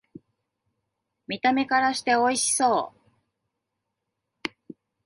[1.27, 2.91] 見た目からしておいしそ
[4.43, 4.75] う